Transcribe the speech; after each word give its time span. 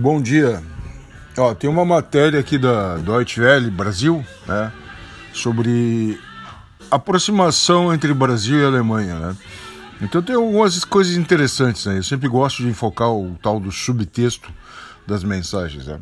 Bom 0.00 0.22
dia. 0.22 0.62
Ó, 1.36 1.52
tem 1.56 1.68
uma 1.68 1.84
matéria 1.84 2.38
aqui 2.38 2.56
da 2.56 2.98
Deutsche 2.98 3.40
Welle 3.40 3.68
Brasil, 3.68 4.24
né, 4.46 4.72
sobre 5.32 6.20
aproximação 6.88 7.92
entre 7.92 8.14
Brasil 8.14 8.60
e 8.60 8.64
Alemanha, 8.64 9.18
né? 9.18 9.36
Então 10.00 10.22
tem 10.22 10.36
algumas 10.36 10.84
coisas 10.84 11.16
interessantes, 11.16 11.84
né? 11.84 11.98
Eu 11.98 12.04
sempre 12.04 12.28
gosto 12.28 12.62
de 12.62 12.68
enfocar 12.68 13.10
o 13.10 13.36
tal 13.42 13.58
do 13.58 13.72
subtexto 13.72 14.52
das 15.04 15.24
mensagens, 15.24 15.88
né? 15.88 16.00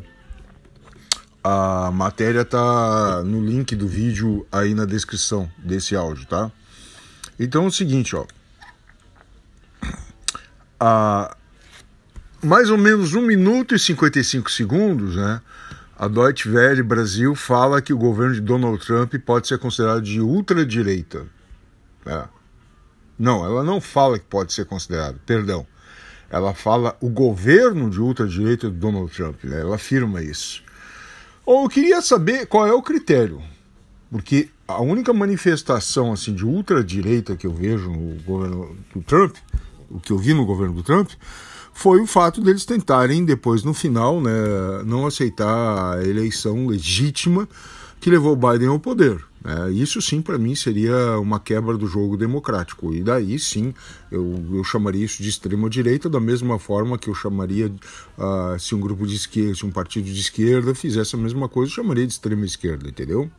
A 1.43 1.89
matéria 1.91 2.45
tá 2.45 3.23
no 3.23 3.43
link 3.43 3.75
do 3.75 3.87
vídeo 3.87 4.45
aí 4.51 4.75
na 4.75 4.85
descrição 4.85 5.49
desse 5.57 5.95
áudio, 5.95 6.27
tá? 6.27 6.51
Então 7.39 7.63
é 7.63 7.67
o 7.67 7.71
seguinte, 7.71 8.15
ó. 8.15 8.27
A, 10.79 11.35
mais 12.43 12.69
ou 12.69 12.77
menos 12.77 13.13
1 13.13 13.21
minuto 13.21 13.75
e 13.75 13.79
55 13.79 14.51
segundos, 14.51 15.15
né? 15.15 15.41
A 15.97 16.07
Deutsche 16.07 16.47
Welle 16.47 16.83
Brasil 16.83 17.33
fala 17.33 17.81
que 17.81 17.91
o 17.91 17.97
governo 17.97 18.35
de 18.35 18.41
Donald 18.41 18.85
Trump 18.85 19.15
pode 19.25 19.47
ser 19.47 19.57
considerado 19.57 20.01
de 20.03 20.21
ultradireita. 20.21 21.25
É. 22.05 22.25
Não, 23.17 23.43
ela 23.43 23.63
não 23.63 23.81
fala 23.81 24.19
que 24.19 24.25
pode 24.25 24.53
ser 24.53 24.65
considerado, 24.65 25.19
perdão. 25.25 25.65
Ela 26.29 26.53
fala 26.53 26.95
o 27.01 27.09
governo 27.09 27.89
de 27.89 27.99
ultradireita 27.99 28.69
do 28.69 28.75
Donald 28.75 29.11
Trump, 29.11 29.43
né? 29.43 29.61
ela 29.61 29.75
afirma 29.75 30.21
isso. 30.21 30.61
Ou 31.43 31.63
eu 31.63 31.69
queria 31.69 32.01
saber 32.01 32.45
qual 32.45 32.67
é 32.67 32.73
o 32.73 32.81
critério, 32.83 33.41
porque 34.11 34.49
a 34.67 34.81
única 34.81 35.13
manifestação 35.13 36.11
assim 36.11 36.35
de 36.35 36.45
ultradireita 36.45 37.35
que 37.35 37.47
eu 37.47 37.53
vejo 37.53 37.89
no 37.89 38.21
governo 38.21 38.77
do 38.93 39.01
Trump, 39.01 39.35
o 39.89 39.99
que 39.99 40.11
eu 40.11 40.17
vi 40.17 40.33
no 40.33 40.45
governo 40.45 40.75
do 40.75 40.83
Trump, 40.83 41.09
foi 41.77 42.01
o 42.01 42.07
fato 42.07 42.41
deles 42.41 42.65
tentarem 42.65 43.23
depois 43.23 43.63
no 43.63 43.71
final, 43.71 44.19
né, 44.19 44.31
não 44.83 45.05
aceitar 45.05 45.93
a 45.93 46.03
eleição 46.03 46.65
legítima 46.65 47.47
que 48.01 48.09
levou 48.09 48.35
Biden 48.35 48.69
ao 48.69 48.79
poder. 48.79 49.23
Né? 49.45 49.73
Isso 49.73 50.01
sim, 50.01 50.19
para 50.19 50.39
mim, 50.39 50.55
seria 50.55 51.19
uma 51.19 51.39
quebra 51.39 51.77
do 51.77 51.85
jogo 51.85 52.17
democrático. 52.17 52.91
E 52.95 53.03
daí 53.03 53.37
sim, 53.37 53.75
eu, 54.11 54.43
eu 54.53 54.63
chamaria 54.63 55.05
isso 55.05 55.21
de 55.21 55.29
extrema-direita, 55.29 56.09
da 56.09 56.19
mesma 56.19 56.57
forma 56.57 56.97
que 56.97 57.11
eu 57.11 57.13
chamaria, 57.13 57.67
uh, 57.67 58.59
se 58.59 58.73
um 58.73 58.79
grupo 58.79 59.05
de 59.05 59.15
esquerda, 59.15 59.53
se 59.53 59.63
um 59.63 59.71
partido 59.71 60.05
de 60.05 60.19
esquerda 60.19 60.73
fizesse 60.73 61.15
a 61.15 61.19
mesma 61.19 61.47
coisa, 61.47 61.69
eu 61.71 61.75
chamaria 61.75 62.07
de 62.07 62.13
extrema-esquerda, 62.13 62.89
entendeu? 62.89 63.29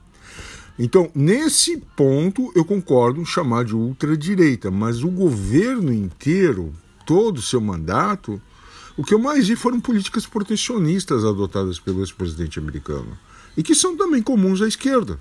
Então, 0.78 1.10
nesse 1.12 1.78
ponto, 1.96 2.52
eu 2.54 2.64
concordo 2.64 3.20
em 3.20 3.26
chamar 3.26 3.64
de 3.64 3.74
ultradireita, 3.74 4.70
mas 4.70 5.02
o 5.02 5.10
governo 5.10 5.92
inteiro, 5.92 6.72
todo 7.08 7.38
o 7.38 7.42
seu 7.42 7.58
mandato, 7.58 8.38
o 8.94 9.02
que 9.02 9.14
eu 9.14 9.18
mais 9.18 9.48
vi 9.48 9.56
foram 9.56 9.80
políticas 9.80 10.26
protecionistas 10.26 11.24
adotadas 11.24 11.80
pelo 11.80 12.00
ex-presidente 12.00 12.58
americano 12.58 13.16
e 13.56 13.62
que 13.62 13.74
são 13.74 13.96
também 13.96 14.22
comuns 14.22 14.60
à 14.60 14.68
esquerda. 14.68 15.18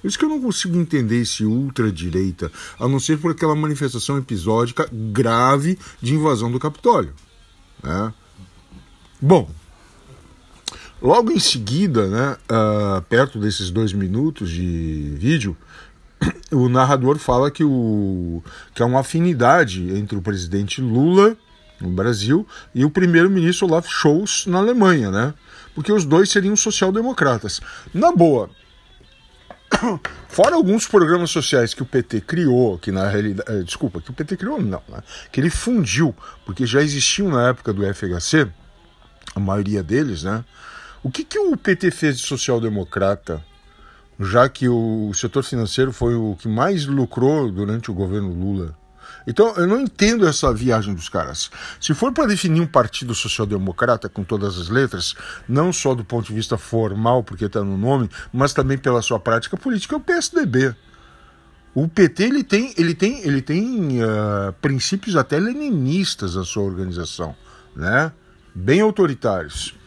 Por 0.00 0.06
isso 0.06 0.16
que 0.16 0.24
eu 0.24 0.28
não 0.28 0.40
consigo 0.40 0.78
entender 0.78 1.20
esse 1.20 1.44
ultradireita, 1.44 2.52
a 2.78 2.86
não 2.86 3.00
ser 3.00 3.18
por 3.18 3.32
aquela 3.32 3.56
manifestação 3.56 4.16
episódica 4.16 4.88
grave 4.92 5.76
de 6.00 6.14
invasão 6.14 6.52
do 6.52 6.60
Capitólio. 6.60 7.12
Né? 7.82 8.14
Bom, 9.20 9.50
logo 11.02 11.32
em 11.32 11.40
seguida, 11.40 12.06
né, 12.06 12.36
uh, 12.48 13.02
perto 13.08 13.40
desses 13.40 13.72
dois 13.72 13.92
minutos 13.92 14.48
de 14.50 15.16
vídeo, 15.16 15.56
o 16.50 16.68
narrador 16.68 17.18
fala 17.18 17.50
que, 17.50 17.64
o, 17.64 18.42
que 18.74 18.82
há 18.82 18.86
uma 18.86 19.00
afinidade 19.00 19.96
entre 19.96 20.16
o 20.16 20.22
presidente 20.22 20.80
Lula 20.80 21.36
no 21.80 21.90
Brasil 21.90 22.46
e 22.74 22.84
o 22.84 22.90
primeiro-ministro 22.90 23.66
Olaf 23.66 23.88
Scholz 23.88 24.46
na 24.46 24.58
Alemanha, 24.58 25.10
né? 25.10 25.34
Porque 25.74 25.92
os 25.92 26.04
dois 26.04 26.28
seriam 26.28 26.56
social-democratas. 26.56 27.60
Na 27.94 28.10
boa, 28.10 28.50
fora 30.28 30.56
alguns 30.56 30.86
programas 30.86 31.30
sociais 31.30 31.72
que 31.72 31.82
o 31.82 31.86
PT 31.86 32.22
criou, 32.22 32.78
que 32.78 32.90
na 32.90 33.08
realidade, 33.08 33.50
eh, 33.50 33.62
desculpa, 33.62 34.00
que 34.00 34.10
o 34.10 34.14
PT 34.14 34.36
criou 34.36 34.60
não, 34.60 34.82
né? 34.88 35.02
que 35.30 35.40
ele 35.40 35.50
fundiu, 35.50 36.14
porque 36.44 36.66
já 36.66 36.82
existiam 36.82 37.28
na 37.28 37.48
época 37.48 37.72
do 37.72 37.82
FHC, 37.94 38.48
a 39.34 39.40
maioria 39.40 39.82
deles, 39.82 40.24
né? 40.24 40.44
O 41.02 41.10
que, 41.10 41.22
que 41.22 41.38
o 41.38 41.56
PT 41.56 41.92
fez 41.92 42.18
de 42.18 42.26
social-democrata 42.26 43.44
já 44.18 44.48
que 44.48 44.68
o 44.68 45.12
setor 45.14 45.42
financeiro 45.44 45.92
foi 45.92 46.14
o 46.14 46.36
que 46.36 46.48
mais 46.48 46.86
lucrou 46.86 47.50
durante 47.50 47.90
o 47.90 47.94
governo 47.94 48.32
Lula. 48.32 48.76
Então, 49.26 49.54
eu 49.56 49.66
não 49.66 49.80
entendo 49.80 50.26
essa 50.26 50.52
viagem 50.54 50.94
dos 50.94 51.08
caras. 51.08 51.50
Se 51.80 51.92
for 51.92 52.12
para 52.12 52.26
definir 52.26 52.60
um 52.60 52.66
partido 52.66 53.14
social-democrata 53.14 54.08
com 54.08 54.24
todas 54.24 54.58
as 54.58 54.68
letras, 54.68 55.14
não 55.46 55.72
só 55.72 55.94
do 55.94 56.04
ponto 56.04 56.26
de 56.26 56.32
vista 56.32 56.56
formal, 56.56 57.22
porque 57.22 57.44
está 57.44 57.62
no 57.62 57.76
nome, 57.76 58.08
mas 58.32 58.54
também 58.54 58.78
pela 58.78 59.02
sua 59.02 59.20
prática 59.20 59.56
política, 59.56 59.94
é 59.94 59.98
o 59.98 60.00
PSDB. 60.00 60.74
O 61.74 61.86
PT 61.86 62.24
ele 62.24 62.42
tem, 62.42 62.72
ele 62.76 62.94
tem, 62.94 63.20
ele 63.20 63.42
tem 63.42 64.02
uh, 64.02 64.52
princípios 64.62 65.14
até 65.14 65.38
leninistas 65.38 66.34
na 66.34 66.44
sua 66.44 66.62
organização, 66.62 67.36
né? 67.76 68.10
bem 68.54 68.80
autoritários. 68.80 69.77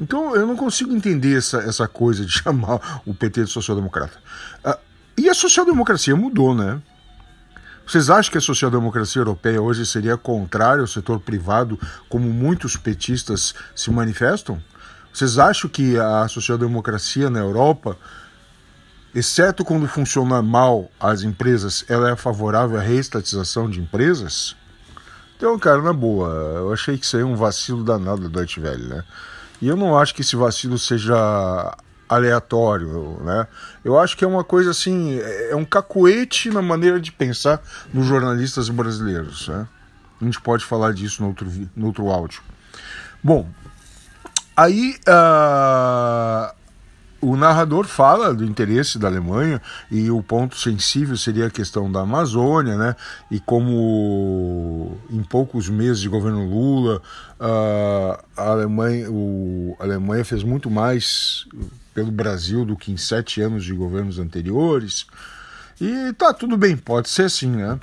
Então 0.00 0.34
eu 0.34 0.46
não 0.46 0.56
consigo 0.56 0.94
entender 0.94 1.36
essa, 1.36 1.58
essa 1.58 1.86
coisa 1.86 2.24
de 2.24 2.32
chamar 2.32 3.02
o 3.06 3.14
PT 3.14 3.44
de 3.44 3.50
social-democrata. 3.50 4.18
Ah, 4.64 4.78
e 5.16 5.28
a 5.28 5.34
social-democracia 5.34 6.16
mudou, 6.16 6.54
né? 6.54 6.80
Vocês 7.86 8.08
acham 8.08 8.30
que 8.30 8.38
a 8.38 8.40
social-democracia 8.40 9.20
europeia 9.20 9.60
hoje 9.60 9.84
seria 9.84 10.16
contrária 10.16 10.80
ao 10.80 10.86
setor 10.86 11.18
privado, 11.18 11.78
como 12.08 12.30
muitos 12.30 12.76
petistas 12.76 13.52
se 13.74 13.90
manifestam? 13.90 14.62
Vocês 15.12 15.38
acham 15.38 15.68
que 15.68 15.98
a 15.98 16.28
social-democracia 16.28 17.28
na 17.28 17.40
Europa, 17.40 17.96
exceto 19.12 19.64
quando 19.64 19.88
funciona 19.88 20.40
mal 20.40 20.88
as 21.00 21.22
empresas, 21.22 21.84
ela 21.88 22.10
é 22.10 22.14
favorável 22.14 22.78
à 22.78 22.80
reestatização 22.80 23.68
de 23.68 23.80
empresas? 23.80 24.54
Então, 25.36 25.58
cara, 25.58 25.82
na 25.82 25.92
boa, 25.92 26.28
eu 26.28 26.72
achei 26.72 26.96
que 26.96 27.04
isso 27.04 27.16
aí 27.16 27.22
é 27.22 27.26
um 27.26 27.34
vacilo 27.34 27.82
danado 27.82 28.22
da 28.22 28.28
Deutsche 28.28 28.60
Welle, 28.60 28.86
né? 28.86 29.04
E 29.60 29.68
eu 29.68 29.76
não 29.76 29.98
acho 29.98 30.14
que 30.14 30.22
esse 30.22 30.36
vacilo 30.36 30.78
seja 30.78 31.76
aleatório, 32.08 33.20
né? 33.22 33.46
Eu 33.84 33.98
acho 33.98 34.16
que 34.16 34.24
é 34.24 34.28
uma 34.28 34.42
coisa 34.42 34.70
assim, 34.70 35.20
é 35.20 35.54
um 35.54 35.64
cacoete 35.64 36.50
na 36.50 36.60
maneira 36.60 37.00
de 37.00 37.12
pensar 37.12 37.62
nos 37.92 38.06
jornalistas 38.06 38.68
brasileiros, 38.68 39.48
né? 39.48 39.68
A 40.20 40.24
gente 40.24 40.40
pode 40.40 40.64
falar 40.64 40.92
disso 40.92 41.22
no 41.22 41.28
outro, 41.28 41.50
no 41.76 41.86
outro 41.86 42.10
áudio. 42.10 42.42
Bom, 43.22 43.48
aí 44.56 44.98
uh, 45.08 46.54
o 47.20 47.36
narrador 47.36 47.86
fala 47.86 48.32
do 48.32 48.44
interesse 48.44 48.98
da 48.98 49.08
Alemanha 49.08 49.60
e 49.90 50.10
o 50.10 50.22
ponto 50.22 50.56
sensível 50.56 51.16
seria 51.16 51.46
a 51.46 51.50
questão 51.50 51.90
da 51.90 52.00
Amazônia, 52.00 52.76
né? 52.76 52.96
E 53.30 53.38
como 53.38 54.96
em 55.10 55.22
poucos 55.22 55.68
meses 55.68 56.00
de 56.00 56.08
governo 56.08 56.48
Lula, 56.48 57.02
a 57.38 58.22
Alemanha, 58.36 59.10
o, 59.10 59.76
a 59.78 59.84
Alemanha 59.84 60.24
fez 60.24 60.42
muito 60.42 60.70
mais 60.70 61.46
pelo 61.94 62.10
Brasil 62.10 62.64
do 62.64 62.76
que 62.76 62.90
em 62.92 62.96
sete 62.96 63.40
anos 63.40 63.64
de 63.64 63.74
governos 63.74 64.18
anteriores. 64.18 65.06
E 65.80 66.12
tá 66.12 66.34
tudo 66.34 66.56
bem, 66.56 66.76
pode 66.76 67.08
ser 67.08 67.24
assim, 67.24 67.48
né? 67.48 67.78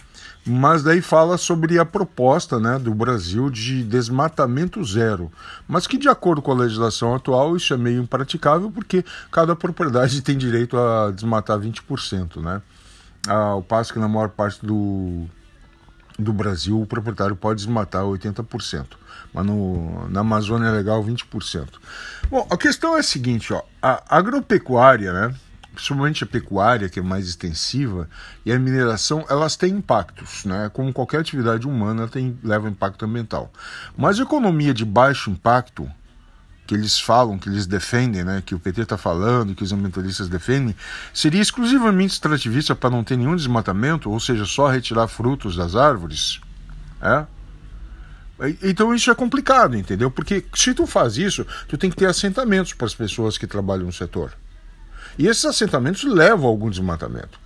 mas 0.47 0.81
daí 0.81 1.01
fala 1.01 1.37
sobre 1.37 1.77
a 1.77 1.85
proposta 1.85 2.59
né, 2.59 2.79
do 2.79 2.93
Brasil 2.93 3.49
de 3.49 3.83
desmatamento 3.83 4.83
zero, 4.83 5.31
mas 5.67 5.85
que 5.85 5.97
de 5.97 6.07
acordo 6.07 6.41
com 6.41 6.51
a 6.51 6.55
legislação 6.55 7.13
atual 7.13 7.55
isso 7.57 7.73
é 7.73 7.77
meio 7.77 8.01
impraticável 8.01 8.71
porque 8.71 9.03
cada 9.31 9.55
propriedade 9.55 10.21
tem 10.23 10.37
direito 10.37 10.77
a 10.77 11.11
desmatar 11.11 11.59
20%, 11.59 12.41
né? 12.41 12.61
Ao 13.27 13.61
passo 13.61 13.91
que 13.91 13.99
na 13.99 14.07
maior 14.07 14.29
parte 14.29 14.65
do, 14.65 15.25
do 16.17 16.31
Brasil 16.31 16.81
o 16.81 16.85
proprietário 16.85 17.35
pode 17.35 17.57
desmatar 17.57 18.03
80%, 18.03 18.85
mas 19.33 19.45
no, 19.45 20.07
na 20.09 20.21
Amazônia 20.21 20.67
é 20.67 20.71
legal 20.71 21.03
20%. 21.03 21.67
Bom, 22.29 22.47
a 22.49 22.55
questão 22.55 22.95
é 22.95 23.01
a 23.01 23.03
seguinte, 23.03 23.51
ó, 23.51 23.61
a 23.81 24.01
agropecuária, 24.17 25.11
né? 25.11 25.35
Principalmente 25.77 26.23
a 26.23 26.27
pecuária, 26.27 26.89
que 26.89 26.99
é 26.99 27.03
mais 27.03 27.27
extensiva, 27.27 28.09
e 28.43 28.51
a 28.51 28.57
mineração, 28.57 29.23
elas 29.29 29.55
têm 29.55 29.75
impactos, 29.75 30.43
né? 30.43 30.71
Como 30.73 30.91
qualquer 30.91 31.19
atividade 31.19 31.67
humana 31.67 32.07
tem, 32.07 32.37
leva 32.43 32.67
impacto 32.67 33.05
ambiental. 33.05 33.53
Mas 33.95 34.19
a 34.19 34.23
economia 34.23 34.73
de 34.73 34.83
baixo 34.83 35.29
impacto, 35.29 35.87
que 36.65 36.73
eles 36.73 36.99
falam, 36.99 37.37
que 37.37 37.47
eles 37.47 37.67
defendem, 37.67 38.23
né, 38.23 38.41
que 38.43 38.55
o 38.55 38.59
PT 38.59 38.81
está 38.81 38.97
falando, 38.97 39.53
que 39.53 39.63
os 39.63 39.71
ambientalistas 39.71 40.27
defendem, 40.27 40.75
seria 41.13 41.41
exclusivamente 41.41 42.13
extrativista 42.13 42.75
para 42.75 42.89
não 42.89 43.03
ter 43.03 43.15
nenhum 43.15 43.35
desmatamento, 43.35 44.09
ou 44.09 44.19
seja, 44.19 44.45
só 44.45 44.67
retirar 44.67 45.07
frutos 45.07 45.55
das 45.55 45.75
árvores. 45.75 46.41
É? 46.99 47.25
Então 48.63 48.93
isso 48.93 49.11
é 49.11 49.15
complicado, 49.15 49.77
entendeu? 49.77 50.09
Porque 50.09 50.43
se 50.55 50.73
tu 50.73 50.87
faz 50.87 51.17
isso, 51.17 51.45
tu 51.67 51.77
tem 51.77 51.89
que 51.89 51.95
ter 51.95 52.07
assentamentos 52.07 52.73
para 52.73 52.87
as 52.87 52.95
pessoas 52.95 53.37
que 53.37 53.45
trabalham 53.45 53.85
no 53.85 53.93
setor. 53.93 54.33
E 55.17 55.27
esses 55.27 55.45
assentamentos 55.45 56.03
levam 56.03 56.45
a 56.45 56.49
algum 56.49 56.69
desmatamento. 56.69 57.39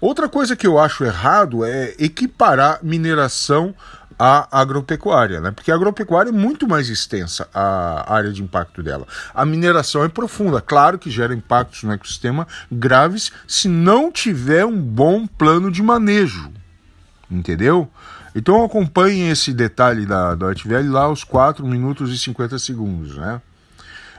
Outra 0.00 0.28
coisa 0.28 0.54
que 0.54 0.66
eu 0.66 0.78
acho 0.78 1.04
errado 1.04 1.64
é 1.64 1.94
equiparar 1.98 2.78
mineração 2.82 3.74
a 4.18 4.60
agropecuária, 4.60 5.40
né? 5.40 5.50
Porque 5.50 5.70
a 5.70 5.74
agropecuária 5.74 6.30
é 6.30 6.32
muito 6.32 6.66
mais 6.66 6.88
extensa 6.88 7.48
a 7.52 8.12
área 8.12 8.32
de 8.32 8.42
impacto 8.42 8.82
dela. 8.82 9.06
A 9.34 9.44
mineração 9.44 10.04
é 10.04 10.08
profunda, 10.08 10.60
claro 10.60 10.98
que 10.98 11.10
gera 11.10 11.34
impactos 11.34 11.82
no 11.82 11.92
ecossistema 11.92 12.46
graves 12.72 13.30
se 13.46 13.68
não 13.68 14.10
tiver 14.10 14.64
um 14.64 14.80
bom 14.80 15.26
plano 15.26 15.70
de 15.70 15.82
manejo, 15.82 16.50
entendeu? 17.30 17.90
Então 18.34 18.64
acompanhe 18.64 19.30
esse 19.30 19.52
detalhe 19.52 20.06
da 20.06 20.34
Deutsche 20.34 20.68
Welle 20.68 20.88
lá 20.88 21.04
aos 21.04 21.24
4 21.24 21.66
minutos 21.66 22.12
e 22.12 22.18
50 22.18 22.58
segundos, 22.58 23.16
né? 23.16 23.40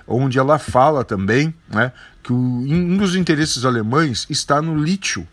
Onde 0.08 0.40
ela 0.40 0.58
fala 0.58 1.04
também, 1.04 1.54
né, 1.68 1.92
que 2.24 2.32
o, 2.32 2.36
um 2.36 2.98
dos 2.98 3.16
interesses 3.16 3.66
alemães 3.66 4.26
está 4.30 4.62
no 4.62 4.82
lítio 4.82 5.28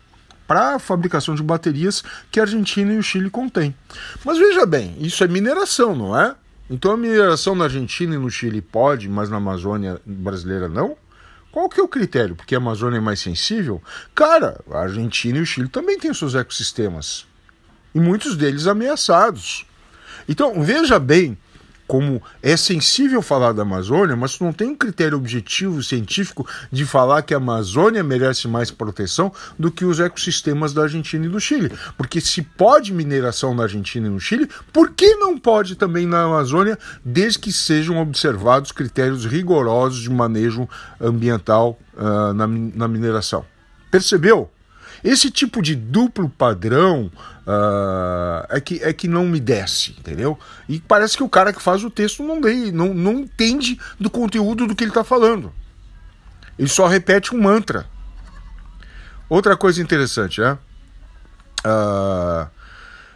para 0.47 0.75
a 0.75 0.79
fabricação 0.79 1.33
de 1.33 1.41
baterias 1.41 2.03
que 2.31 2.39
a 2.39 2.43
Argentina 2.43 2.93
e 2.93 2.97
o 2.97 3.03
Chile 3.03 3.29
contêm. 3.29 3.75
Mas 4.23 4.37
veja 4.37 4.65
bem, 4.65 4.95
isso 4.99 5.23
é 5.23 5.27
mineração, 5.27 5.95
não 5.95 6.19
é? 6.19 6.35
Então 6.69 6.91
a 6.91 6.97
mineração 6.97 7.55
na 7.55 7.65
Argentina 7.65 8.15
e 8.15 8.17
no 8.17 8.29
Chile 8.29 8.61
pode, 8.61 9.07
mas 9.07 9.29
na 9.29 9.37
Amazônia 9.37 9.99
brasileira 10.05 10.67
não? 10.67 10.97
Qual 11.51 11.69
que 11.69 11.79
é 11.79 11.83
o 11.83 11.87
critério? 11.87 12.35
Porque 12.35 12.53
a 12.53 12.57
Amazônia 12.57 12.97
é 12.97 13.01
mais 13.01 13.21
sensível? 13.21 13.81
Cara, 14.13 14.59
a 14.69 14.79
Argentina 14.79 15.37
e 15.37 15.41
o 15.41 15.45
Chile 15.45 15.69
também 15.69 15.97
têm 15.97 16.13
seus 16.13 16.35
ecossistemas. 16.35 17.25
E 17.93 17.99
muitos 17.99 18.35
deles 18.35 18.67
ameaçados. 18.67 19.65
Então, 20.27 20.61
veja 20.61 20.99
bem 20.99 21.37
como 21.87 22.21
é 22.41 22.57
sensível 22.57 23.21
falar 23.21 23.53
da 23.53 23.61
Amazônia, 23.61 24.15
mas 24.15 24.39
não 24.39 24.51
tem 24.51 24.69
um 24.69 24.75
critério 24.75 25.17
objetivo 25.17 25.83
científico 25.83 26.47
de 26.71 26.85
falar 26.85 27.21
que 27.21 27.33
a 27.33 27.37
Amazônia 27.37 28.03
merece 28.03 28.47
mais 28.47 28.71
proteção 28.71 29.31
do 29.57 29.71
que 29.71 29.85
os 29.85 29.99
ecossistemas 29.99 30.73
da 30.73 30.83
Argentina 30.83 31.25
e 31.25 31.29
do 31.29 31.39
Chile. 31.39 31.71
Porque 31.97 32.19
se 32.19 32.41
pode 32.41 32.93
mineração 32.93 33.53
na 33.53 33.63
Argentina 33.63 34.07
e 34.07 34.09
no 34.09 34.19
Chile, 34.19 34.49
por 34.73 34.91
que 34.91 35.15
não 35.15 35.37
pode 35.37 35.75
também 35.75 36.05
na 36.05 36.23
Amazônia, 36.23 36.77
desde 37.03 37.39
que 37.39 37.51
sejam 37.51 38.01
observados 38.01 38.71
critérios 38.71 39.25
rigorosos 39.25 40.01
de 40.01 40.09
manejo 40.09 40.67
ambiental 40.99 41.77
uh, 41.93 42.33
na, 42.33 42.47
na 42.47 42.87
mineração? 42.87 43.45
Percebeu? 43.91 44.51
Esse 45.03 45.29
tipo 45.29 45.61
de 45.61 45.75
duplo 45.75 46.29
padrão 46.29 47.11
uh, 47.45 48.45
é, 48.49 48.59
que, 48.59 48.81
é 48.83 48.91
que 48.93 49.07
não 49.07 49.25
me 49.25 49.39
desce, 49.39 49.95
entendeu? 49.97 50.37
E 50.67 50.79
parece 50.79 51.17
que 51.17 51.23
o 51.23 51.29
cara 51.29 51.53
que 51.53 51.61
faz 51.61 51.83
o 51.83 51.89
texto 51.89 52.23
não, 52.23 52.39
lê, 52.39 52.71
não, 52.71 52.93
não 52.93 53.19
entende 53.19 53.79
do 53.99 54.09
conteúdo 54.09 54.67
do 54.67 54.75
que 54.75 54.83
ele 54.83 54.91
está 54.91 55.03
falando. 55.03 55.53
Ele 56.57 56.69
só 56.69 56.87
repete 56.87 57.35
um 57.35 57.41
mantra. 57.41 57.85
Outra 59.29 59.57
coisa 59.57 59.81
interessante, 59.81 60.39
né? 60.39 60.57
Uh, 61.65 62.47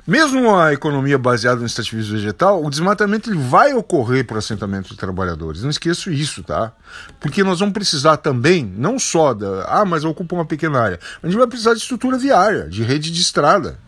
mesmo 0.09 0.55
a 0.55 0.73
economia 0.73 1.17
baseada 1.17 1.59
no 1.59 1.67
extrativismo 1.67 2.15
vegetal, 2.15 2.63
o 2.63 2.69
desmatamento 2.69 3.29
ele 3.29 3.37
vai 3.37 3.73
ocorrer 3.73 4.25
para 4.25 4.35
o 4.35 4.37
assentamento 4.39 4.89
de 4.89 4.97
trabalhadores. 4.97 5.61
Não 5.61 5.69
esqueço 5.69 6.11
isso, 6.11 6.41
tá? 6.41 6.73
Porque 7.19 7.43
nós 7.43 7.59
vamos 7.59 7.73
precisar 7.73 8.17
também, 8.17 8.65
não 8.65 8.97
só 8.97 9.33
da. 9.33 9.65
Ah, 9.65 9.85
mas 9.85 10.03
ocupa 10.03 10.33
uma 10.33 10.45
pequena 10.45 10.81
área. 10.81 10.99
A 11.21 11.27
gente 11.27 11.37
vai 11.37 11.45
precisar 11.45 11.73
de 11.73 11.79
estrutura 11.79 12.17
viária, 12.17 12.67
de 12.67 12.81
rede 12.81 13.11
de 13.11 13.21
estrada, 13.21 13.79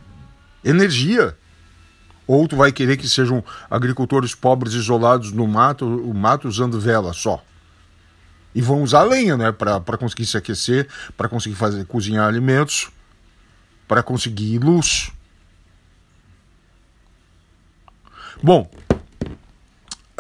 energia. 0.64 1.36
Ou 2.28 2.48
tu 2.48 2.56
vai 2.56 2.72
querer 2.72 2.98
que 2.98 3.10
sejam 3.10 3.44
agricultores 3.70 4.36
pobres 4.36 4.74
isolados 4.74 5.32
no 5.32 5.48
mato, 5.48 5.86
o 5.86 6.14
mato 6.14 6.48
usando 6.48 6.80
vela 6.80 7.14
só. 7.14 7.44
E 8.54 8.62
vão 8.62 8.84
usar 8.84 9.04
lenha, 9.04 9.36
né? 9.36 9.52
Para 9.52 9.98
conseguir 9.98 10.26
se 10.28 10.38
aquecer, 10.38 10.88
para 11.18 11.28
conseguir 11.28 11.56
fazer 11.56 11.84
cozinhar 11.86 12.28
alimentos, 12.28 12.90
para 13.88 14.04
conseguir 14.04 14.60
luz. 14.60 15.12
Bom, 18.44 18.70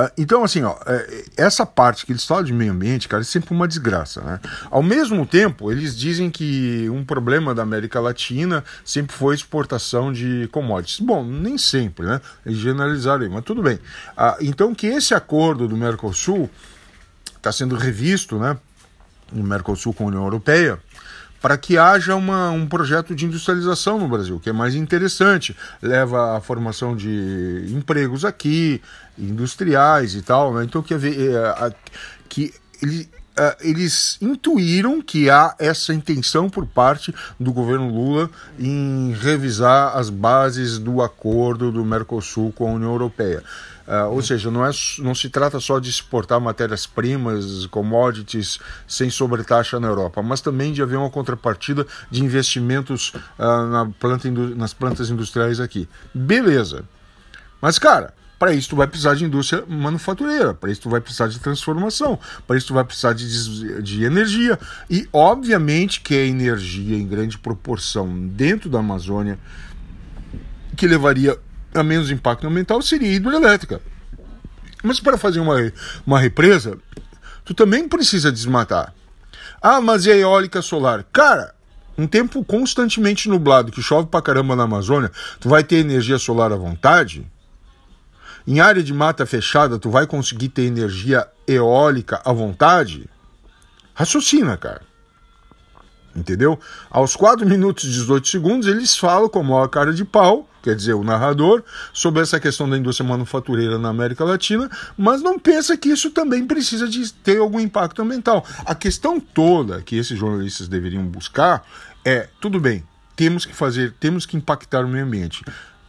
ah, 0.01 0.11
então, 0.17 0.43
assim, 0.43 0.63
ó, 0.63 0.75
é, 0.87 1.25
essa 1.37 1.63
parte 1.63 2.07
que 2.07 2.11
eles 2.11 2.25
falam 2.25 2.43
de 2.43 2.51
meio 2.51 2.71
ambiente, 2.71 3.07
cara, 3.07 3.21
é 3.21 3.23
sempre 3.23 3.53
uma 3.53 3.67
desgraça, 3.67 4.19
né? 4.21 4.39
Ao 4.71 4.81
mesmo 4.81 5.27
tempo, 5.27 5.71
eles 5.71 5.95
dizem 5.95 6.31
que 6.31 6.89
um 6.89 7.05
problema 7.05 7.53
da 7.53 7.61
América 7.61 7.99
Latina 7.99 8.63
sempre 8.83 9.15
foi 9.15 9.35
exportação 9.35 10.11
de 10.11 10.49
commodities. 10.51 10.99
Bom, 11.01 11.23
nem 11.23 11.55
sempre, 11.55 12.07
né? 12.07 12.19
Eles 12.43 12.57
generalizaram 12.57 13.23
aí, 13.23 13.29
mas 13.29 13.43
tudo 13.43 13.61
bem. 13.61 13.77
Ah, 14.17 14.37
então, 14.41 14.73
que 14.73 14.87
esse 14.87 15.13
acordo 15.13 15.67
do 15.67 15.77
Mercosul 15.77 16.49
está 17.37 17.51
sendo 17.51 17.75
revisto, 17.75 18.39
né? 18.39 18.57
O 19.31 19.43
Mercosul 19.43 19.93
com 19.93 20.05
a 20.05 20.07
União 20.07 20.23
Europeia, 20.23 20.79
para 21.41 21.57
que 21.57 21.77
haja 21.77 22.15
uma, 22.15 22.51
um 22.51 22.67
projeto 22.67 23.15
de 23.15 23.25
industrialização 23.25 23.97
no 23.97 24.07
Brasil, 24.07 24.39
que 24.39 24.49
é 24.49 24.53
mais 24.53 24.75
interessante, 24.75 25.57
leva 25.81 26.37
à 26.37 26.41
formação 26.41 26.95
de 26.95 27.65
empregos 27.69 28.23
aqui, 28.23 28.79
industriais 29.17 30.13
e 30.13 30.21
tal. 30.21 30.53
Né? 30.53 30.63
Então, 30.63 30.83
que, 30.83 30.93
é, 30.93 30.99
que 32.29 32.53
ele, 32.81 33.09
Uh, 33.31 33.55
eles 33.61 34.17
intuíram 34.21 35.01
que 35.01 35.29
há 35.29 35.55
essa 35.57 35.93
intenção 35.93 36.49
por 36.49 36.65
parte 36.67 37.15
do 37.39 37.53
governo 37.53 37.89
Lula 37.89 38.29
em 38.59 39.13
revisar 39.13 39.95
as 39.95 40.09
bases 40.09 40.77
do 40.77 41.01
acordo 41.01 41.71
do 41.71 41.85
Mercosul 41.85 42.51
com 42.51 42.67
a 42.67 42.73
União 42.73 42.91
Europeia. 42.91 43.41
Uh, 43.91 44.09
ou 44.09 44.21
seja, 44.21 44.49
não, 44.49 44.65
é, 44.65 44.71
não 44.99 45.13
se 45.13 45.29
trata 45.29 45.59
só 45.59 45.77
de 45.77 45.89
exportar 45.89 46.39
matérias-primas, 46.39 47.65
commodities 47.65 48.57
sem 48.87 49.09
sobretaxa 49.09 49.81
na 49.81 49.89
Europa, 49.89 50.21
mas 50.21 50.39
também 50.39 50.71
de 50.71 50.81
haver 50.81 50.95
uma 50.95 51.09
contrapartida 51.09 51.85
de 52.09 52.23
investimentos 52.23 53.09
uh, 53.37 53.67
na 53.69 53.91
planta, 53.99 54.31
nas 54.31 54.73
plantas 54.73 55.09
industriais 55.09 55.59
aqui. 55.59 55.89
Beleza. 56.13 56.85
Mas, 57.61 57.77
cara, 57.77 58.13
para 58.39 58.53
isso 58.53 58.69
tu 58.69 58.77
vai 58.77 58.87
precisar 58.87 59.13
de 59.15 59.25
indústria 59.25 59.65
manufatureira, 59.67 60.53
para 60.53 60.71
isso 60.71 60.83
tu 60.83 60.89
vai 60.89 61.01
precisar 61.01 61.27
de 61.27 61.37
transformação, 61.39 62.17
para 62.47 62.57
isso 62.57 62.67
tu 62.67 62.73
vai 62.73 62.85
precisar 62.85 63.11
de, 63.11 63.81
de 63.81 64.05
energia. 64.05 64.57
E 64.89 65.05
obviamente 65.11 65.99
que 65.99 66.15
a 66.15 66.25
energia 66.25 66.95
em 66.95 67.05
grande 67.05 67.37
proporção 67.37 68.07
dentro 68.29 68.69
da 68.69 68.79
Amazônia 68.79 69.37
que 70.77 70.87
levaria 70.87 71.37
a 71.73 71.83
menos 71.83 72.11
impacto 72.11 72.47
ambiental 72.47 72.81
seria 72.81 73.13
hidroelétrica. 73.13 73.81
Mas 74.83 74.99
para 74.99 75.17
fazer 75.17 75.39
uma, 75.39 75.55
uma 76.05 76.19
represa, 76.19 76.77
tu 77.45 77.53
também 77.53 77.87
precisa 77.87 78.31
desmatar. 78.31 78.93
Ah, 79.61 79.79
mas 79.79 80.05
e 80.05 80.11
a 80.11 80.17
eólica 80.17 80.61
solar? 80.61 81.05
Cara, 81.13 81.53
um 81.97 82.07
tempo 82.07 82.43
constantemente 82.43 83.29
nublado, 83.29 83.71
que 83.71 83.81
chove 83.81 84.07
pra 84.07 84.21
caramba 84.21 84.55
na 84.55 84.63
Amazônia, 84.63 85.11
tu 85.39 85.47
vai 85.47 85.63
ter 85.63 85.77
energia 85.77 86.17
solar 86.17 86.51
à 86.51 86.55
vontade? 86.55 87.25
Em 88.47 88.59
área 88.59 88.81
de 88.81 88.91
mata 88.91 89.25
fechada, 89.25 89.77
tu 89.77 89.89
vai 89.89 90.07
conseguir 90.07 90.49
ter 90.49 90.63
energia 90.63 91.27
eólica 91.47 92.19
à 92.25 92.33
vontade? 92.33 93.07
Raciocina, 93.93 94.57
cara. 94.57 94.81
Entendeu? 96.15 96.59
Aos 96.89 97.15
4 97.15 97.45
minutos 97.47 97.83
e 97.83 97.89
18 97.89 98.27
segundos, 98.27 98.67
eles 98.67 98.97
falam 98.97 99.29
com 99.29 99.39
a 99.39 99.43
maior 99.43 99.67
cara 99.67 99.93
de 99.93 100.03
pau 100.03 100.49
quer 100.61 100.75
dizer, 100.75 100.93
o 100.93 101.03
narrador, 101.03 101.63
sobre 101.93 102.21
essa 102.21 102.39
questão 102.39 102.69
da 102.69 102.77
indústria 102.77 103.07
manufatureira 103.07 103.77
na 103.77 103.89
América 103.89 104.23
Latina, 104.23 104.69
mas 104.97 105.21
não 105.21 105.39
pensa 105.39 105.75
que 105.77 105.89
isso 105.89 106.11
também 106.11 106.45
precisa 106.45 106.87
de 106.87 107.11
ter 107.13 107.39
algum 107.39 107.59
impacto 107.59 108.01
ambiental. 108.01 108.45
A 108.65 108.75
questão 108.75 109.19
toda 109.19 109.81
que 109.81 109.95
esses 109.95 110.17
jornalistas 110.17 110.67
deveriam 110.67 111.03
buscar 111.03 111.65
é, 112.03 112.27
tudo 112.39 112.59
bem, 112.59 112.83
temos 113.15 113.45
que 113.45 113.53
fazer, 113.53 113.93
temos 113.99 114.25
que 114.25 114.35
impactar 114.35 114.83
o 114.83 114.87
meio 114.87 115.05
ambiente 115.05 115.43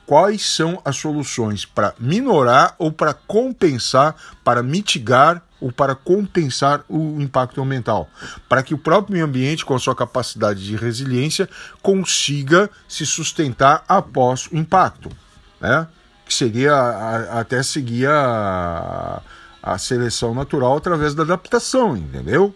quais 0.05 0.45
são 0.45 0.81
as 0.85 0.97
soluções 0.97 1.65
para 1.65 1.95
minorar 1.99 2.75
ou 2.79 2.93
para 2.93 3.15
compensar, 3.15 4.15
para 4.45 4.63
mitigar 4.63 5.43
ou 5.63 5.71
para 5.71 5.95
compensar 5.95 6.85
o 6.89 7.21
impacto 7.21 7.63
ambiental, 7.63 8.11
para 8.49 8.63
que 8.65 8.75
o 8.75 8.79
próprio 8.79 9.13
meio 9.13 9.25
ambiente, 9.25 9.65
com 9.65 9.75
a 9.75 9.79
sua 9.79 9.95
capacidade 9.95 10.63
de 10.65 10.75
resiliência, 10.75 11.49
consiga 11.81 12.69
se 12.89 13.07
sustentar 13.07 13.85
após 13.89 14.49
o 14.49 14.57
impacto, 14.57 15.09
né? 15.61 15.87
que 16.27 16.35
seria 16.35 16.75
a, 16.75 17.41
até 17.41 17.63
seguir 17.63 18.09
a, 18.09 19.23
a 19.63 19.79
seleção 19.79 20.35
natural 20.35 20.77
através 20.77 21.15
da 21.15 21.23
adaptação, 21.23 21.97
entendeu? 21.97 22.53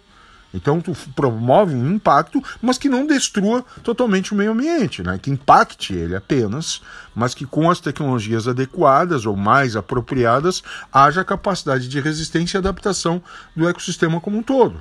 Então 0.57 0.81
tu 0.81 0.97
promove 1.15 1.75
um 1.75 1.93
impacto, 1.93 2.43
mas 2.61 2.79
que 2.79 2.89
não 2.89 3.07
destrua 3.07 3.65
totalmente 3.83 4.33
o 4.33 4.37
meio 4.37 4.53
ambiente, 4.53 5.03
né? 5.03 5.19
que 5.21 5.31
impacte 5.31 5.95
ele 5.95 6.17
apenas, 6.17 6.81
mas 7.15 7.35
que 7.35 7.45
com 7.45 7.71
as 7.71 7.79
tecnologias 7.79 8.49
adequadas 8.49 9.27
ou 9.27 9.37
mais 9.37 9.77
apropriadas 9.77 10.63
haja 10.93 11.23
capacidade 11.25 11.89
de 11.89 12.01
resistência 12.01 12.57
e 12.57 12.61
adaptação 12.61 13.23
do 13.55 13.69
ecossistema 13.69 14.21
como 14.21 14.39
um 14.39 14.43
todo. 14.43 14.81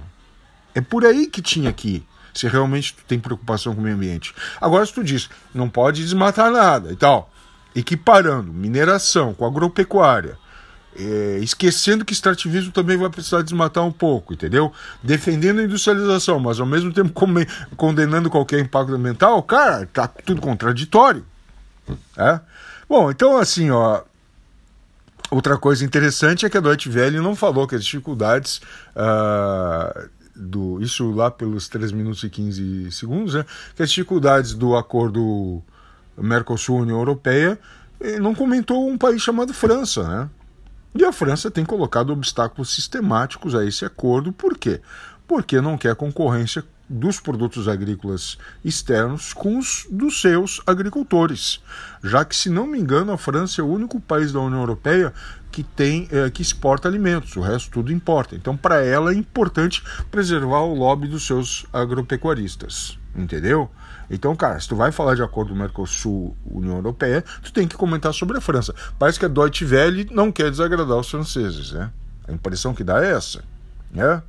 É 0.73 0.81
por 0.81 1.05
aí 1.05 1.27
que 1.27 1.41
tinha 1.41 1.71
que 1.73 1.87
ir, 1.89 2.07
se 2.33 2.47
realmente 2.47 2.95
tu 2.95 3.03
tem 3.05 3.19
preocupação 3.19 3.75
com 3.75 3.81
o 3.81 3.83
meio 3.83 3.95
ambiente. 3.95 4.33
Agora, 4.59 4.85
se 4.85 4.93
tu 4.93 5.03
diz, 5.03 5.29
não 5.53 5.69
pode 5.69 6.01
desmatar 6.03 6.51
nada 6.51 6.91
e 6.91 6.95
tal, 6.95 7.31
equiparando 7.75 8.53
mineração 8.53 9.33
com 9.33 9.45
agropecuária, 9.45 10.37
é, 10.97 11.39
esquecendo 11.41 12.05
que 12.05 12.13
extrativismo 12.13 12.71
também 12.71 12.97
vai 12.97 13.09
precisar 13.09 13.41
desmatar 13.41 13.83
um 13.83 13.91
pouco, 13.91 14.33
entendeu? 14.33 14.71
Defendendo 15.03 15.59
a 15.59 15.63
industrialização, 15.63 16.39
mas 16.39 16.59
ao 16.59 16.65
mesmo 16.65 16.93
tempo 16.93 17.13
condenando 17.75 18.29
qualquer 18.29 18.59
impacto 18.59 18.93
ambiental, 18.93 19.41
cara, 19.43 19.85
tá 19.91 20.07
tudo 20.07 20.41
contraditório. 20.41 21.25
É? 22.17 22.39
Bom, 22.89 23.11
então 23.11 23.37
assim, 23.37 23.69
ó, 23.69 24.01
Outra 25.31 25.57
coisa 25.57 25.83
interessante 25.83 26.45
é 26.45 26.49
que 26.49 26.57
a 26.57 26.61
Deutsche 26.61 26.89
Welle 26.89 27.19
não 27.19 27.35
falou 27.35 27.67
que 27.67 27.73
as 27.75 27.83
dificuldades 27.83 28.61
uh, 28.95 30.07
do 30.35 30.79
isso 30.81 31.11
lá 31.11 31.31
pelos 31.31 31.67
3 31.67 31.91
minutos 31.91 32.23
e 32.23 32.29
15 32.29 32.91
segundos, 32.91 33.33
né, 33.33 33.43
que 33.75 33.81
as 33.81 33.89
dificuldades 33.89 34.53
do 34.53 34.75
acordo 34.75 35.63
Mercosul-União 36.17 36.97
Europeia 36.97 37.59
não 38.21 38.35
comentou 38.35 38.87
um 38.87 38.97
país 38.97 39.21
chamado 39.21 39.53
França, 39.53 40.03
né? 40.03 40.29
E 40.97 41.03
a 41.03 41.11
França 41.11 41.51
tem 41.51 41.65
colocado 41.65 42.11
obstáculos 42.11 42.73
sistemáticos 42.73 43.53
a 43.53 43.65
esse 43.65 43.83
acordo, 43.83 44.31
por 44.31 44.57
quê? 44.57 44.81
Porque 45.27 45.59
não 45.59 45.77
quer 45.77 45.93
concorrência 45.95 46.63
dos 46.87 47.19
produtos 47.19 47.67
agrícolas 47.67 48.37
externos 48.63 49.33
com 49.33 49.57
os 49.57 49.87
dos 49.89 50.21
seus 50.21 50.61
agricultores, 50.67 51.59
já 52.03 52.23
que, 52.23 52.35
se 52.35 52.49
não 52.49 52.67
me 52.67 52.79
engano, 52.79 53.11
a 53.11 53.17
França 53.17 53.61
é 53.61 53.63
o 53.63 53.67
único 53.67 53.99
país 53.99 54.31
da 54.31 54.39
União 54.39 54.59
Europeia 54.59 55.11
que 55.51 55.63
tem 55.63 56.07
é, 56.11 56.29
que 56.29 56.41
exporta 56.41 56.87
alimentos, 56.87 57.35
o 57.37 57.41
resto 57.41 57.71
tudo 57.71 57.91
importa. 57.91 58.35
Então, 58.35 58.57
para 58.57 58.83
ela 58.83 59.11
é 59.11 59.15
importante 59.15 59.81
preservar 60.11 60.59
o 60.59 60.75
lobby 60.75 61.07
dos 61.07 61.25
seus 61.25 61.65
agropecuaristas, 61.71 62.99
entendeu? 63.15 63.71
Então, 64.09 64.35
cara, 64.35 64.59
se 64.59 64.67
tu 64.67 64.75
vai 64.75 64.91
falar 64.91 65.15
de 65.15 65.23
acordo 65.23 65.53
do 65.53 65.55
Mercosul 65.55 66.35
União 66.45 66.75
Europeia, 66.75 67.23
tu 67.41 67.51
tem 67.51 67.67
que 67.67 67.75
comentar 67.75 68.13
sobre 68.13 68.37
a 68.37 68.41
França. 68.41 68.75
Parece 68.99 69.17
que 69.17 69.25
a 69.25 69.29
Deutsche 69.29 69.65
Welle 69.65 70.07
não 70.11 70.31
quer 70.31 70.51
desagradar 70.51 70.97
os 70.97 71.09
franceses, 71.09 71.71
né? 71.71 71.89
A 72.27 72.33
impressão 72.33 72.73
que 72.73 72.83
dá 72.83 73.03
é 73.03 73.11
essa, 73.13 73.43
né? 73.91 74.21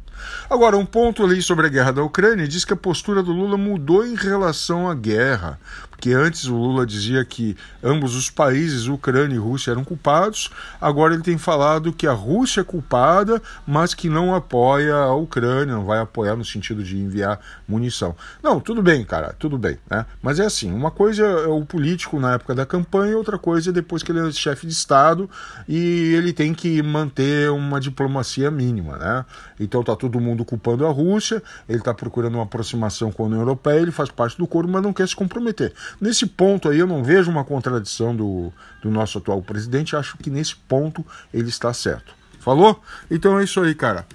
Agora, 0.48 0.76
um 0.76 0.86
ponto 0.86 1.24
ali 1.24 1.42
sobre 1.42 1.66
a 1.66 1.70
guerra 1.70 1.92
da 1.92 2.02
Ucrânia 2.02 2.46
diz 2.46 2.64
que 2.64 2.72
a 2.72 2.76
postura 2.76 3.22
do 3.22 3.32
Lula 3.32 3.56
mudou 3.56 4.06
em 4.06 4.14
relação 4.14 4.88
à 4.88 4.94
guerra, 4.94 5.58
porque 5.96 6.12
antes 6.12 6.44
o 6.44 6.54
Lula 6.54 6.84
dizia 6.84 7.24
que 7.24 7.56
ambos 7.82 8.14
os 8.14 8.28
países, 8.28 8.86
Ucrânia 8.86 9.34
e 9.34 9.38
Rússia, 9.38 9.70
eram 9.70 9.82
culpados. 9.82 10.50
Agora 10.78 11.14
ele 11.14 11.22
tem 11.22 11.38
falado 11.38 11.92
que 11.92 12.06
a 12.06 12.12
Rússia 12.12 12.60
é 12.60 12.64
culpada, 12.64 13.42
mas 13.66 13.94
que 13.94 14.08
não 14.08 14.34
apoia 14.34 14.94
a 14.94 15.14
Ucrânia, 15.14 15.74
não 15.74 15.86
vai 15.86 15.98
apoiar 15.98 16.36
no 16.36 16.44
sentido 16.44 16.84
de 16.84 16.98
enviar 16.98 17.40
munição. 17.66 18.14
Não, 18.42 18.60
tudo 18.60 18.82
bem, 18.82 19.04
cara, 19.04 19.34
tudo 19.38 19.56
bem, 19.56 19.78
né? 19.90 20.04
Mas 20.20 20.38
é 20.38 20.44
assim, 20.44 20.70
uma 20.70 20.90
coisa 20.90 21.24
é 21.24 21.46
o 21.46 21.64
político 21.64 22.20
na 22.20 22.34
época 22.34 22.54
da 22.54 22.66
campanha, 22.66 23.16
outra 23.16 23.38
coisa 23.38 23.70
é 23.70 23.72
depois 23.72 24.02
que 24.02 24.12
ele 24.12 24.20
é 24.20 24.30
chefe 24.32 24.66
de 24.66 24.74
Estado 24.74 25.30
e 25.66 26.12
ele 26.14 26.32
tem 26.32 26.52
que 26.52 26.82
manter 26.82 27.50
uma 27.50 27.80
diplomacia 27.80 28.50
mínima, 28.50 28.98
né? 28.98 29.24
Então 29.58 29.82
tá 29.82 29.96
todo 30.06 30.20
mundo 30.20 30.44
culpando 30.44 30.86
a 30.86 30.90
Rússia, 30.90 31.42
ele 31.68 31.78
está 31.78 31.92
procurando 31.92 32.34
uma 32.34 32.44
aproximação 32.44 33.10
com 33.10 33.24
a 33.24 33.26
União 33.26 33.40
Europeia, 33.40 33.80
ele 33.80 33.90
faz 33.90 34.08
parte 34.08 34.38
do 34.38 34.46
coro, 34.46 34.68
mas 34.68 34.82
não 34.82 34.92
quer 34.92 35.08
se 35.08 35.16
comprometer. 35.16 35.72
Nesse 36.00 36.26
ponto 36.26 36.68
aí 36.68 36.78
eu 36.78 36.86
não 36.86 37.02
vejo 37.02 37.30
uma 37.30 37.44
contradição 37.44 38.14
do, 38.14 38.52
do 38.80 38.90
nosso 38.90 39.18
atual 39.18 39.42
presidente, 39.42 39.96
acho 39.96 40.16
que 40.18 40.30
nesse 40.30 40.54
ponto 40.54 41.04
ele 41.34 41.48
está 41.48 41.72
certo. 41.72 42.14
Falou? 42.38 42.80
Então 43.10 43.38
é 43.38 43.44
isso 43.44 43.60
aí, 43.60 43.74
cara. 43.74 44.06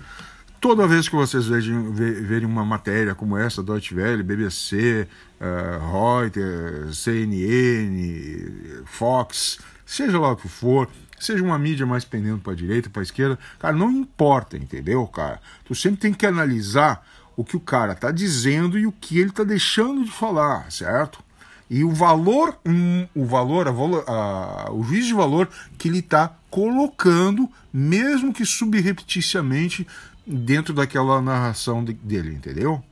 Toda 0.61 0.87
vez 0.87 1.09
que 1.09 1.15
vocês 1.15 1.47
vejam, 1.47 1.91
verem 1.91 2.45
uma 2.45 2.63
matéria 2.63 3.13
como 3.13 3.35
essa, 3.35 3.61
Deutsche 3.61 3.95
Welle, 3.95 4.23
BBC, 4.23 5.07
uh, 5.41 5.43
eh, 5.43 6.21
Reuters, 6.21 6.99
CNN, 6.99 8.83
Fox, 8.85 9.57
seja 9.83 10.19
lá 10.19 10.31
o 10.31 10.35
que 10.37 10.47
for, 10.47 10.87
seja 11.23 11.43
uma 11.43 11.57
mídia 11.57 11.85
mais 11.85 12.03
pendendo 12.03 12.39
para 12.39 12.53
a 12.53 12.55
direita, 12.55 12.89
para 12.89 13.01
a 13.01 13.03
esquerda, 13.03 13.37
cara, 13.59 13.75
não 13.75 13.91
importa, 13.91 14.57
entendeu, 14.57 15.05
cara? 15.07 15.39
Tu 15.65 15.75
sempre 15.75 15.99
tem 15.99 16.13
que 16.13 16.25
analisar 16.25 17.05
o 17.35 17.43
que 17.43 17.55
o 17.55 17.59
cara 17.59 17.93
está 17.93 18.11
dizendo 18.11 18.77
e 18.77 18.85
o 18.85 18.91
que 18.91 19.19
ele 19.19 19.29
está 19.29 19.43
deixando 19.43 20.03
de 20.03 20.11
falar, 20.11 20.71
certo? 20.71 21.23
e 21.71 21.85
o 21.85 21.89
valor, 21.89 22.59
um, 22.65 23.07
o 23.15 23.25
valor, 23.25 23.65
a, 23.65 23.71
a, 24.11 24.71
o 24.73 24.83
juízo 24.83 25.07
de 25.07 25.13
valor 25.13 25.47
que 25.77 25.87
ele 25.87 25.99
está 25.99 26.35
colocando, 26.49 27.49
mesmo 27.71 28.33
que 28.33 28.45
subrepticiamente, 28.45 29.87
dentro 30.27 30.73
daquela 30.73 31.21
narração 31.21 31.81
de, 31.81 31.93
dele, 31.93 32.33
entendeu? 32.33 32.83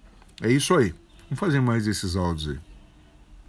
É 0.41 0.49
isso 0.49 0.73
aí. 0.77 0.95
Vamos 1.25 1.41
fazer 1.41 1.59
mais 1.59 1.87
esses 1.87 2.15
áudios 2.15 2.51
aí. 2.51 2.68